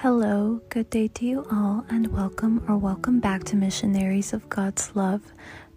Hello, 0.00 0.60
good 0.68 0.90
day 0.90 1.08
to 1.08 1.24
you 1.24 1.46
all, 1.50 1.86
and 1.88 2.12
welcome 2.12 2.62
or 2.68 2.76
welcome 2.76 3.18
back 3.18 3.44
to 3.44 3.56
Missionaries 3.56 4.34
of 4.34 4.46
God's 4.50 4.94
Love. 4.94 5.22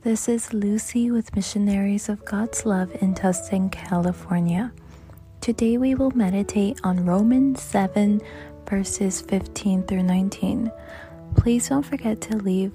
This 0.02 0.28
is 0.28 0.54
Lucy 0.54 1.10
with 1.10 1.34
Missionaries 1.38 2.10
of 2.10 2.26
God's 2.26 2.66
Love 2.66 2.92
in 3.02 3.16
Tustin, 3.16 3.72
California. 3.72 4.74
Today 5.40 5.78
we 5.78 5.96
will 5.96 6.12
meditate 6.12 6.82
on 6.84 7.06
Romans 7.06 7.62
7, 7.62 8.20
verses 8.70 9.22
15 9.22 9.84
through 9.84 10.04
19. 10.04 10.70
Please 11.38 11.70
don't 11.70 11.86
forget 11.86 12.20
to 12.20 12.36
leave 12.36 12.74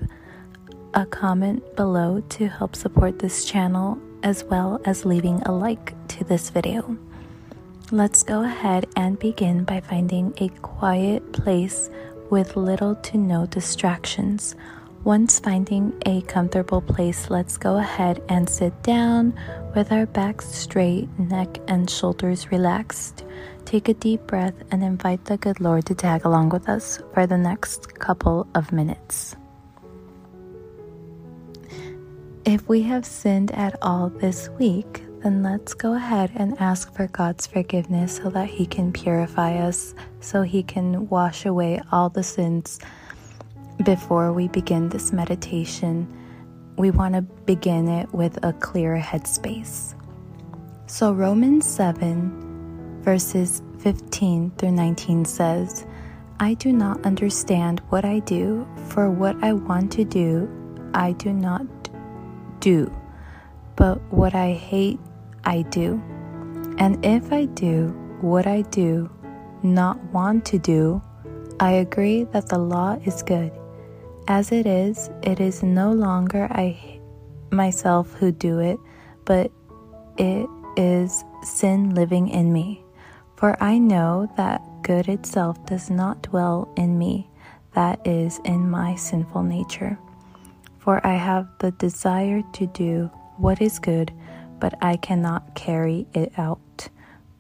a 0.95 1.05
comment 1.05 1.77
below 1.77 2.23
to 2.31 2.49
help 2.49 2.75
support 2.75 3.19
this 3.19 3.45
channel, 3.45 3.99
as 4.23 4.45
well 4.45 4.81
as 4.87 5.05
leaving 5.05 5.43
a 5.43 5.53
like 5.53 5.93
to 6.09 6.25
this 6.25 6.49
video. 6.49 6.97
Let's 7.91 8.23
go 8.23 8.43
ahead 8.43 8.87
and 8.97 9.19
begin 9.19 9.65
by 9.65 9.81
finding 9.81 10.33
a 10.39 10.49
quiet 10.49 11.35
place 11.35 11.91
with 12.31 12.57
little 12.57 12.95
to 12.95 13.19
no 13.19 13.45
distractions. 13.45 14.57
Once 15.05 15.39
finding 15.39 15.93
a 16.07 16.23
comfortable 16.23 16.81
place, 16.81 17.29
let's 17.29 17.59
go 17.59 17.77
ahead 17.77 18.23
and 18.31 18.49
sit 18.49 18.83
down 18.83 19.39
with 19.75 19.93
our 19.93 20.07
backs 20.07 20.47
straight, 20.47 21.11
neck 21.19 21.59
and 21.69 21.91
shoulders 21.91 22.51
relaxed. 22.51 23.23
Take 23.67 23.91
a 23.91 23.95
deep 23.95 24.27
breath 24.27 24.55
and 24.71 24.83
invite 24.83 25.27
the 25.27 25.37
good 25.37 25.61
Lord 25.61 25.85
to 25.85 25.95
tag 25.95 26.25
along 26.25 26.49
with 26.49 26.71
us 26.71 27.01
for 27.13 27.27
the 27.27 27.39
next 27.39 27.99
couple 27.99 28.47
of 28.55 28.73
minutes. 28.73 29.37
If 32.47 32.67
we 32.67 32.81
have 32.83 33.05
sinned 33.05 33.51
at 33.51 33.77
all 33.83 34.09
this 34.09 34.49
week, 34.59 35.03
then 35.25 35.43
let's 35.43 35.73
go 35.73 35.95
ahead 35.95 36.31
and 36.35 36.61
ask 36.61 36.93
for 36.93 37.07
God's 37.07 37.47
forgiveness 37.47 38.17
so 38.17 38.29
that 38.29 38.47
He 38.47 38.67
can 38.67 38.93
purify 38.93 39.57
us, 39.57 39.95
so 40.21 40.43
He 40.43 40.63
can 40.63 41.09
wash 41.09 41.47
away 41.47 41.81
all 41.91 42.11
the 42.11 42.23
sins 42.23 42.79
before 43.85 44.35
we 44.35 44.49
begin 44.49 44.91
this 44.91 45.13
meditation. 45.13 46.07
We 46.77 46.91
want 46.91 47.15
to 47.15 47.23
begin 47.23 47.89
it 47.89 48.13
with 48.13 48.39
a 48.45 48.53
clear 48.53 48.99
headspace. 48.99 49.95
So, 50.87 51.15
Romans 51.15 51.65
7, 51.67 53.01
verses 53.03 53.63
15 53.79 54.51
through 54.59 54.73
19 54.73 55.25
says, 55.25 55.87
I 56.39 56.53
do 56.53 56.71
not 56.71 57.03
understand 57.07 57.81
what 57.89 58.05
I 58.05 58.19
do, 58.19 58.69
for 58.89 59.11
what 59.11 59.43
I 59.43 59.55
want 59.55 59.91
to 59.93 60.05
do, 60.05 60.51
I 60.93 61.13
do 61.13 61.33
not 61.33 61.67
do, 62.61 62.95
but 63.77 64.03
what 64.13 64.35
I 64.35 64.53
hate, 64.53 65.01
I 65.45 65.63
do. 65.63 66.03
And 66.79 67.05
if 67.05 67.33
I 67.33 67.47
do 67.47 67.89
what 68.21 68.47
I 68.47 68.63
do 68.63 69.11
not 69.63 70.03
want 70.13 70.45
to 70.47 70.59
do, 70.59 71.03
I 71.61 71.73
agree 71.73 72.25
that 72.25 72.49
the 72.49 72.59
law 72.59 72.99
is 73.05 73.23
good. 73.23 73.53
As 74.27 74.53
it 74.53 74.67
is, 74.67 75.11
it 75.23 75.41
is 75.41 75.63
no 75.63 75.93
longer 75.93 76.49
I 76.51 77.01
myself 77.51 78.13
who 78.15 78.33
do 78.33 78.59
it, 78.59 78.79
but 79.25 79.51
it 80.17 80.49
is 80.77 81.25
sin 81.43 81.95
living 81.95 82.29
in 82.29 82.53
me. 82.53 82.83
For 83.37 83.63
I 83.63 83.79
know 83.79 84.31
that 84.37 84.63
good 84.83 85.09
itself 85.09 85.65
does 85.67 85.91
not 85.91 86.23
dwell 86.23 86.73
in 86.77 86.99
me, 86.99 87.29
that 87.75 88.07
is, 88.07 88.41
in 88.45 88.71
my 88.71 88.95
sinful 88.95 89.43
nature. 89.43 89.99
For 90.79 91.05
I 91.07 91.15
have 91.15 91.49
the 91.61 91.71
desire 91.73 92.43
to 92.55 92.67
do 92.67 93.11
what 93.37 93.61
is 93.61 93.79
good 93.79 94.13
but 94.65 94.79
I 94.81 94.97
cannot 94.97 95.55
carry 95.55 96.07
it 96.15 96.33
out. 96.39 96.89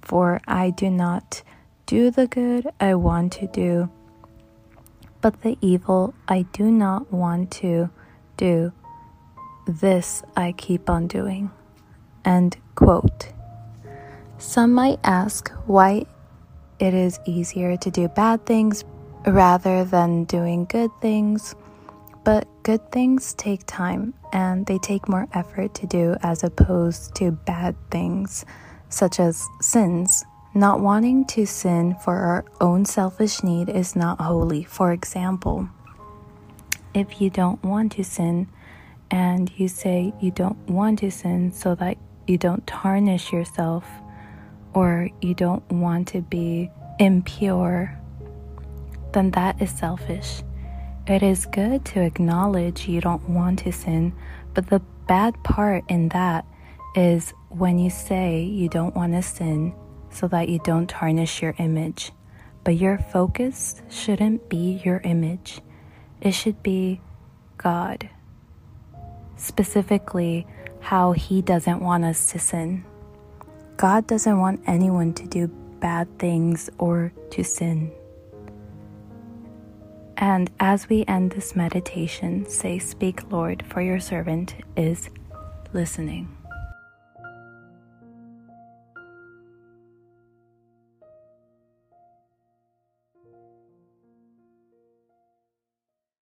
For 0.02 0.42
I 0.46 0.68
do 0.68 0.90
not 0.90 1.42
do 1.86 2.10
the 2.10 2.26
good 2.26 2.68
I 2.78 2.96
want 2.96 3.32
to 3.40 3.46
do, 3.46 3.88
but 5.22 5.40
the 5.40 5.56
evil 5.62 6.12
I 6.28 6.42
do 6.52 6.70
not 6.70 7.10
want 7.10 7.50
to 7.62 7.88
do, 8.36 8.74
this 9.66 10.22
I 10.36 10.52
keep 10.52 10.90
on 10.90 11.06
doing. 11.06 11.50
End 12.26 12.58
quote. 12.74 13.32
Some 14.36 14.74
might 14.74 15.00
ask 15.02 15.50
why 15.64 16.04
it 16.78 16.92
is 16.92 17.20
easier 17.24 17.78
to 17.78 17.90
do 17.90 18.06
bad 18.08 18.44
things 18.44 18.84
rather 19.26 19.82
than 19.82 20.24
doing 20.24 20.66
good 20.66 20.90
things. 21.00 21.54
But 22.24 22.48
good 22.62 22.90
things 22.90 23.34
take 23.34 23.64
time 23.66 24.14
and 24.32 24.64
they 24.64 24.78
take 24.78 25.08
more 25.08 25.28
effort 25.34 25.74
to 25.74 25.86
do 25.86 26.16
as 26.22 26.42
opposed 26.42 27.14
to 27.16 27.32
bad 27.32 27.76
things, 27.90 28.46
such 28.88 29.20
as 29.20 29.46
sins. 29.60 30.24
Not 30.54 30.80
wanting 30.80 31.26
to 31.26 31.46
sin 31.46 31.96
for 32.02 32.16
our 32.16 32.44
own 32.60 32.86
selfish 32.86 33.42
need 33.42 33.68
is 33.68 33.94
not 33.94 34.20
holy. 34.20 34.64
For 34.64 34.92
example, 34.92 35.68
if 36.94 37.20
you 37.20 37.28
don't 37.28 37.62
want 37.62 37.92
to 37.92 38.04
sin 38.04 38.48
and 39.10 39.50
you 39.58 39.68
say 39.68 40.14
you 40.20 40.30
don't 40.30 40.58
want 40.68 41.00
to 41.00 41.10
sin 41.10 41.52
so 41.52 41.74
that 41.74 41.98
you 42.26 42.38
don't 42.38 42.66
tarnish 42.66 43.32
yourself 43.32 43.84
or 44.72 45.10
you 45.20 45.34
don't 45.34 45.68
want 45.70 46.08
to 46.08 46.22
be 46.22 46.70
impure, 46.98 47.98
then 49.12 49.30
that 49.32 49.60
is 49.60 49.70
selfish. 49.70 50.42
It 51.06 51.22
is 51.22 51.44
good 51.44 51.84
to 51.86 52.00
acknowledge 52.00 52.88
you 52.88 53.02
don't 53.02 53.28
want 53.28 53.58
to 53.60 53.72
sin, 53.72 54.14
but 54.54 54.68
the 54.68 54.80
bad 55.06 55.34
part 55.44 55.84
in 55.90 56.08
that 56.08 56.46
is 56.94 57.34
when 57.50 57.78
you 57.78 57.90
say 57.90 58.42
you 58.42 58.70
don't 58.70 58.96
want 58.96 59.12
to 59.12 59.20
sin 59.20 59.74
so 60.08 60.28
that 60.28 60.48
you 60.48 60.60
don't 60.64 60.88
tarnish 60.88 61.42
your 61.42 61.54
image. 61.58 62.12
But 62.64 62.76
your 62.76 62.96
focus 62.96 63.82
shouldn't 63.90 64.48
be 64.48 64.80
your 64.82 65.02
image, 65.04 65.60
it 66.22 66.32
should 66.32 66.62
be 66.62 67.02
God. 67.58 68.08
Specifically, 69.36 70.46
how 70.80 71.12
He 71.12 71.42
doesn't 71.42 71.80
want 71.80 72.04
us 72.06 72.32
to 72.32 72.38
sin. 72.38 72.82
God 73.76 74.06
doesn't 74.06 74.38
want 74.38 74.62
anyone 74.66 75.12
to 75.14 75.26
do 75.26 75.48
bad 75.80 76.18
things 76.18 76.70
or 76.78 77.12
to 77.32 77.44
sin. 77.44 77.92
And 80.16 80.50
as 80.60 80.88
we 80.88 81.04
end 81.06 81.32
this 81.32 81.56
meditation, 81.56 82.48
say, 82.48 82.78
Speak, 82.78 83.30
Lord, 83.30 83.64
for 83.66 83.80
your 83.80 84.00
servant 84.00 84.54
is 84.76 85.10
listening. 85.72 86.43